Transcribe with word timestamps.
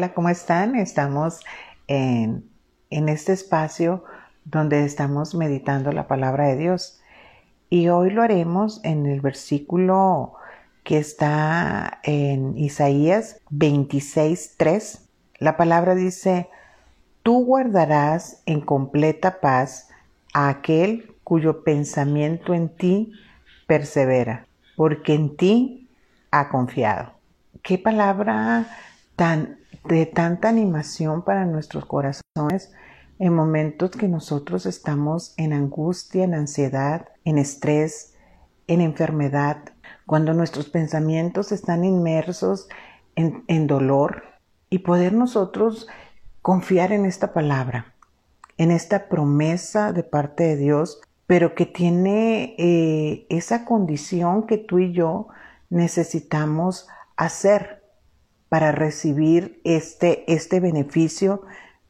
Hola, 0.00 0.14
¿cómo 0.14 0.30
están? 0.30 0.76
Estamos 0.76 1.40
en, 1.86 2.48
en, 2.88 3.10
este 3.10 3.34
espacio 3.34 4.02
donde 4.46 4.86
estamos 4.86 5.34
meditando 5.34 5.92
la 5.92 6.08
palabra 6.08 6.46
de 6.46 6.56
Dios. 6.56 7.02
Y 7.68 7.88
hoy 7.88 8.08
lo 8.08 8.22
haremos 8.22 8.82
en 8.82 9.04
el 9.04 9.20
versículo 9.20 10.36
que 10.84 10.96
está 10.96 12.00
en 12.02 12.56
Isaías 12.56 13.42
26.3. 13.50 15.00
La 15.36 15.58
palabra 15.58 15.94
dice, 15.94 16.48
tú 17.22 17.44
guardarás 17.44 18.42
en 18.46 18.62
completa 18.62 19.38
paz 19.42 19.90
a 20.32 20.48
aquel 20.48 21.14
cuyo 21.24 21.62
pensamiento 21.62 22.54
en 22.54 22.74
ti 22.74 23.12
persevera, 23.66 24.46
porque 24.76 25.12
en 25.12 25.36
ti 25.36 25.90
ha 26.30 26.48
confiado. 26.48 27.12
Qué 27.62 27.76
palabra 27.76 28.66
tan 29.14 29.59
de 29.84 30.06
tanta 30.06 30.48
animación 30.48 31.22
para 31.22 31.44
nuestros 31.44 31.86
corazones 31.86 32.72
en 33.18 33.34
momentos 33.34 33.90
que 33.90 34.08
nosotros 34.08 34.66
estamos 34.66 35.34
en 35.36 35.52
angustia, 35.52 36.24
en 36.24 36.34
ansiedad, 36.34 37.08
en 37.24 37.38
estrés, 37.38 38.14
en 38.66 38.80
enfermedad, 38.80 39.58
cuando 40.06 40.32
nuestros 40.32 40.68
pensamientos 40.68 41.52
están 41.52 41.84
inmersos 41.84 42.68
en, 43.16 43.44
en 43.46 43.66
dolor 43.66 44.22
y 44.70 44.78
poder 44.78 45.12
nosotros 45.12 45.88
confiar 46.42 46.92
en 46.92 47.04
esta 47.04 47.32
palabra, 47.32 47.94
en 48.56 48.70
esta 48.70 49.08
promesa 49.08 49.92
de 49.92 50.02
parte 50.02 50.44
de 50.44 50.56
Dios, 50.56 51.00
pero 51.26 51.54
que 51.54 51.66
tiene 51.66 52.54
eh, 52.58 53.26
esa 53.28 53.64
condición 53.64 54.46
que 54.46 54.58
tú 54.58 54.78
y 54.78 54.92
yo 54.92 55.28
necesitamos 55.68 56.88
hacer 57.16 57.79
para 58.50 58.72
recibir 58.72 59.62
este, 59.64 60.30
este 60.30 60.60
beneficio 60.60 61.42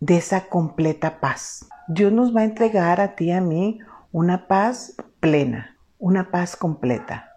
de 0.00 0.18
esa 0.18 0.48
completa 0.48 1.20
paz. 1.20 1.66
Dios 1.86 2.12
nos 2.12 2.36
va 2.36 2.42
a 2.42 2.44
entregar 2.44 3.00
a 3.00 3.14
ti 3.14 3.26
y 3.26 3.30
a 3.30 3.40
mí 3.40 3.78
una 4.12 4.48
paz 4.48 4.96
plena, 5.20 5.78
una 5.98 6.30
paz 6.30 6.56
completa, 6.56 7.30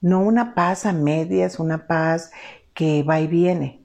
no 0.00 0.20
una 0.20 0.54
paz 0.54 0.86
a 0.86 0.92
medias, 0.92 1.58
una 1.58 1.86
paz 1.86 2.30
que 2.72 3.02
va 3.02 3.20
y 3.20 3.26
viene, 3.26 3.84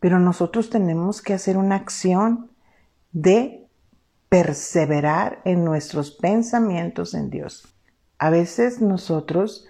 pero 0.00 0.18
nosotros 0.18 0.68
tenemos 0.68 1.22
que 1.22 1.34
hacer 1.34 1.56
una 1.56 1.76
acción 1.76 2.50
de 3.12 3.68
perseverar 4.28 5.40
en 5.44 5.64
nuestros 5.64 6.10
pensamientos 6.10 7.14
en 7.14 7.30
Dios. 7.30 7.72
A 8.18 8.30
veces 8.30 8.80
nosotros 8.80 9.68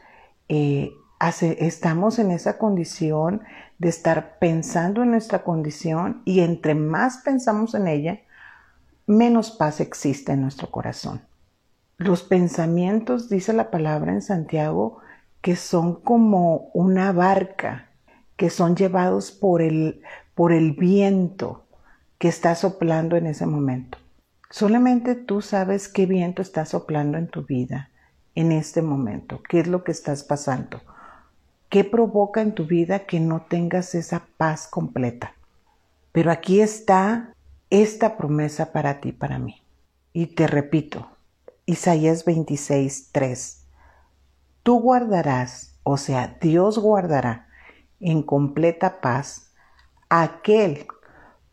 eh, 0.48 0.90
estamos 1.20 2.18
en 2.18 2.30
esa 2.30 2.58
condición 2.58 3.42
de 3.78 3.88
estar 3.88 4.38
pensando 4.38 5.02
en 5.02 5.10
nuestra 5.10 5.42
condición 5.42 6.22
y 6.24 6.40
entre 6.40 6.74
más 6.74 7.18
pensamos 7.18 7.74
en 7.74 7.88
ella, 7.88 8.20
menos 9.06 9.50
paz 9.50 9.80
existe 9.80 10.32
en 10.32 10.42
nuestro 10.42 10.70
corazón. 10.70 11.22
Los 11.96 12.22
pensamientos, 12.22 13.28
dice 13.28 13.52
la 13.52 13.70
palabra 13.70 14.12
en 14.12 14.22
Santiago, 14.22 14.98
que 15.40 15.56
son 15.56 16.00
como 16.00 16.70
una 16.74 17.12
barca, 17.12 17.88
que 18.36 18.50
son 18.50 18.74
llevados 18.76 19.30
por 19.30 19.62
el, 19.62 20.02
por 20.34 20.52
el 20.52 20.72
viento 20.72 21.64
que 22.18 22.28
está 22.28 22.54
soplando 22.54 23.16
en 23.16 23.26
ese 23.26 23.46
momento. 23.46 23.98
Solamente 24.50 25.14
tú 25.14 25.40
sabes 25.42 25.88
qué 25.88 26.06
viento 26.06 26.42
está 26.42 26.64
soplando 26.64 27.18
en 27.18 27.28
tu 27.28 27.44
vida 27.44 27.90
en 28.34 28.52
este 28.52 28.82
momento, 28.82 29.42
qué 29.48 29.60
es 29.60 29.68
lo 29.68 29.84
que 29.84 29.92
estás 29.92 30.24
pasando 30.24 30.80
¿Qué 31.68 31.84
provoca 31.84 32.40
en 32.40 32.54
tu 32.54 32.66
vida 32.66 33.00
que 33.00 33.20
no 33.20 33.42
tengas 33.42 33.94
esa 33.94 34.26
paz 34.36 34.68
completa? 34.68 35.34
Pero 36.12 36.30
aquí 36.30 36.60
está 36.60 37.34
esta 37.70 38.16
promesa 38.16 38.72
para 38.72 39.00
ti, 39.00 39.12
para 39.12 39.38
mí. 39.38 39.62
Y 40.12 40.26
te 40.26 40.46
repito, 40.46 41.08
Isaías 41.66 42.24
26, 42.24 43.08
3. 43.10 43.66
Tú 44.62 44.80
guardarás, 44.80 45.78
o 45.82 45.96
sea, 45.96 46.38
Dios 46.40 46.78
guardará 46.78 47.48
en 48.00 48.22
completa 48.22 49.00
paz 49.00 49.50
aquel 50.08 50.86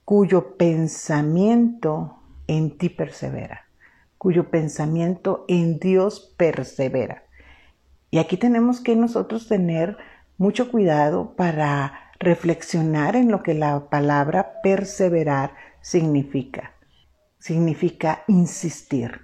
cuyo 0.06 0.58
pensamiento 0.58 2.20
en 2.48 2.78
ti 2.78 2.90
persevera, 2.90 3.66
cuyo 4.18 4.50
pensamiento 4.52 5.46
en 5.48 5.80
Dios 5.80 6.36
persevera. 6.38 7.24
Y 8.12 8.20
aquí 8.20 8.38
tenemos 8.38 8.82
que 8.82 8.96
nosotros 8.96 9.48
tener 9.48 9.98
mucho 10.38 10.70
cuidado 10.70 11.34
para 11.36 12.12
reflexionar 12.20 13.16
en 13.16 13.32
lo 13.32 13.42
que 13.42 13.54
la 13.54 13.90
palabra 13.90 14.62
perseverar 14.62 15.54
significa. 15.82 16.74
Significa 17.40 18.24
insistir 18.28 19.22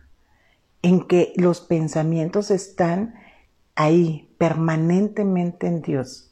en 0.81 1.05
que 1.05 1.33
los 1.35 1.59
pensamientos 1.59 2.49
están 2.49 3.15
ahí 3.75 4.33
permanentemente 4.37 5.67
en 5.67 5.81
Dios. 5.81 6.31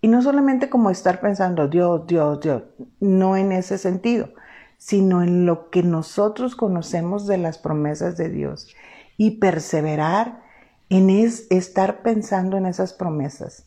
Y 0.00 0.08
no 0.08 0.22
solamente 0.22 0.70
como 0.70 0.90
estar 0.90 1.20
pensando 1.20 1.66
Dios, 1.66 2.06
Dios, 2.06 2.40
Dios, 2.40 2.62
no 3.00 3.36
en 3.36 3.50
ese 3.50 3.78
sentido, 3.78 4.30
sino 4.76 5.22
en 5.22 5.44
lo 5.44 5.70
que 5.70 5.82
nosotros 5.82 6.54
conocemos 6.54 7.26
de 7.26 7.38
las 7.38 7.58
promesas 7.58 8.16
de 8.16 8.28
Dios 8.30 8.74
y 9.16 9.32
perseverar 9.32 10.47
en 10.88 11.10
es 11.10 11.46
estar 11.50 12.02
pensando 12.02 12.56
en 12.56 12.66
esas 12.66 12.92
promesas. 12.92 13.66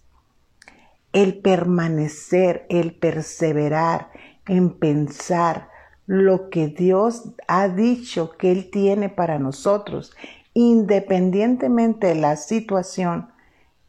El 1.13 1.39
permanecer, 1.41 2.65
el 2.69 2.95
perseverar 2.95 4.09
en 4.47 4.77
pensar 4.77 5.69
lo 6.05 6.49
que 6.49 6.67
Dios 6.67 7.33
ha 7.47 7.67
dicho 7.67 8.31
que 8.37 8.51
Él 8.51 8.69
tiene 8.71 9.09
para 9.09 9.39
nosotros, 9.39 10.13
independientemente 10.53 12.07
de 12.07 12.15
la 12.15 12.35
situación 12.35 13.31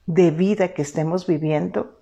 de 0.07 0.31
vida 0.31 0.75
que 0.75 0.83
estemos 0.83 1.27
viviendo, 1.27 2.01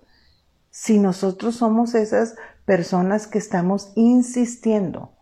si 0.69 0.99
nosotros 0.99 1.55
somos 1.55 1.95
esas 1.95 2.35
personas 2.65 3.27
que 3.27 3.37
estamos 3.37 3.91
insistiendo, 3.95 5.13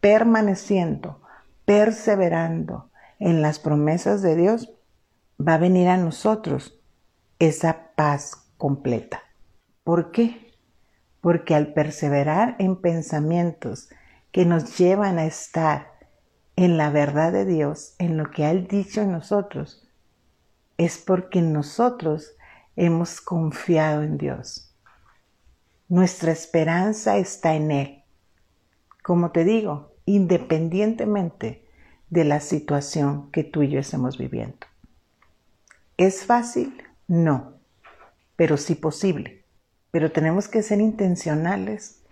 permaneciendo, 0.00 1.20
perseverando 1.64 2.90
en 3.18 3.42
las 3.42 3.58
promesas 3.58 4.22
de 4.22 4.36
Dios, 4.36 4.75
va 5.40 5.54
a 5.54 5.58
venir 5.58 5.88
a 5.88 5.96
nosotros 5.96 6.78
esa 7.38 7.92
paz 7.94 8.48
completa. 8.56 9.22
¿Por 9.84 10.10
qué? 10.10 10.54
Porque 11.20 11.54
al 11.54 11.72
perseverar 11.72 12.56
en 12.58 12.76
pensamientos 12.80 13.88
que 14.32 14.44
nos 14.44 14.78
llevan 14.78 15.18
a 15.18 15.26
estar 15.26 15.92
en 16.56 16.76
la 16.76 16.90
verdad 16.90 17.32
de 17.32 17.44
Dios, 17.44 17.94
en 17.98 18.16
lo 18.16 18.30
que 18.30 18.44
ha 18.44 18.54
dicho 18.54 19.02
en 19.02 19.12
nosotros, 19.12 19.86
es 20.78 20.98
porque 20.98 21.42
nosotros 21.42 22.36
hemos 22.76 23.20
confiado 23.20 24.02
en 24.02 24.18
Dios. 24.18 24.74
Nuestra 25.88 26.32
esperanza 26.32 27.16
está 27.18 27.54
en 27.54 27.70
Él. 27.70 28.04
Como 29.02 29.30
te 29.30 29.44
digo, 29.44 29.94
independientemente 30.04 31.66
de 32.10 32.24
la 32.24 32.40
situación 32.40 33.30
que 33.30 33.44
tú 33.44 33.62
y 33.62 33.68
yo 33.68 33.78
estamos 33.78 34.18
viviendo. 34.18 34.66
¿Es 35.98 36.26
fácil? 36.26 36.82
No, 37.08 37.54
pero 38.36 38.58
sí 38.58 38.74
posible. 38.74 39.46
Pero 39.90 40.12
tenemos 40.12 40.46
que 40.46 40.62
ser 40.62 40.78
intencionales 40.80 42.04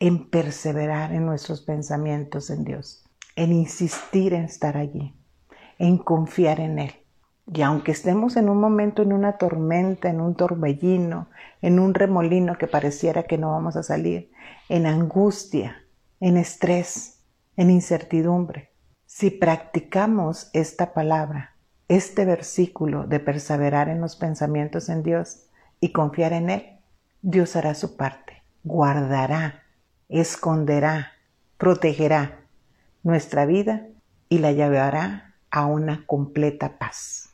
en 0.00 0.28
perseverar 0.28 1.12
en 1.12 1.24
nuestros 1.24 1.60
pensamientos 1.60 2.50
en 2.50 2.64
Dios, 2.64 3.04
en 3.36 3.52
insistir 3.52 4.34
en 4.34 4.42
estar 4.42 4.76
allí, 4.76 5.14
en 5.78 5.98
confiar 5.98 6.58
en 6.58 6.80
Él. 6.80 6.92
Y 7.46 7.62
aunque 7.62 7.92
estemos 7.92 8.36
en 8.36 8.48
un 8.48 8.58
momento, 8.58 9.02
en 9.02 9.12
una 9.12 9.38
tormenta, 9.38 10.10
en 10.10 10.20
un 10.20 10.34
torbellino, 10.34 11.28
en 11.62 11.78
un 11.78 11.94
remolino 11.94 12.58
que 12.58 12.66
pareciera 12.66 13.22
que 13.22 13.38
no 13.38 13.52
vamos 13.52 13.76
a 13.76 13.84
salir, 13.84 14.32
en 14.68 14.84
angustia, 14.84 15.84
en 16.18 16.36
estrés, 16.36 17.22
en 17.56 17.70
incertidumbre, 17.70 18.72
si 19.06 19.30
practicamos 19.30 20.50
esta 20.52 20.92
palabra, 20.92 21.56
este 21.88 22.24
versículo 22.24 23.04
de 23.04 23.18
perseverar 23.18 23.88
en 23.88 24.00
los 24.00 24.16
pensamientos 24.16 24.88
en 24.88 25.02
Dios 25.02 25.46
y 25.80 25.92
confiar 25.92 26.32
en 26.32 26.50
Él, 26.50 26.78
Dios 27.22 27.56
hará 27.56 27.74
su 27.74 27.96
parte, 27.96 28.42
guardará, 28.62 29.62
esconderá, 30.08 31.12
protegerá 31.56 32.40
nuestra 33.02 33.46
vida 33.46 33.86
y 34.28 34.38
la 34.38 34.52
llevará 34.52 35.34
a 35.50 35.66
una 35.66 36.04
completa 36.06 36.78
paz. 36.78 37.30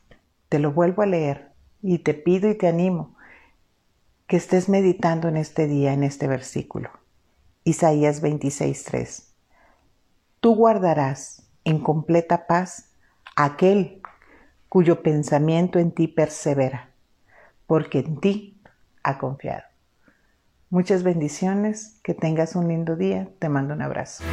Te 0.49 0.59
lo 0.59 0.73
vuelvo 0.73 1.03
a 1.03 1.07
leer 1.07 1.51
y 1.83 1.99
te 1.99 2.15
pido 2.15 2.49
y 2.49 2.55
te 2.55 2.69
animo 2.69 3.17
que 4.27 4.37
estés 4.37 4.69
meditando 4.69 5.29
en 5.29 5.37
este 5.37 5.67
día, 5.67 5.93
en 5.93 6.03
este 6.03 6.29
versículo. 6.29 6.91
Isaías 7.65 8.23
26:3. 8.23 9.35
Tú 10.41 10.55
guardarás 10.55 11.51
en 11.65 11.81
completa 11.81 12.47
paz 12.47 12.93
aquel 13.37 14.01
cuyo 14.75 15.05
pensamiento 15.05 15.79
en 15.79 15.93
ti 15.93 16.09
persevera, 16.09 16.91
porque 17.69 18.01
en 18.01 18.19
ti 18.19 18.61
ha 19.05 19.19
confiado. 19.19 19.63
Muchas 20.69 21.05
bendiciones, 21.05 22.01
que 22.03 22.13
tengas 22.13 22.57
un 22.57 22.67
lindo 22.67 22.97
día, 22.97 23.29
te 23.39 23.49
mando 23.49 23.73
un 23.73 23.83
abrazo. 23.83 24.25